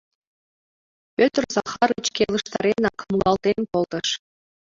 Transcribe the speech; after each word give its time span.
—Пӧтыр 1.15 1.43
Захарыч 1.55 2.05
келыштаренак 2.15 2.97
муралтен 3.09 3.59
колтыш. 3.71 4.07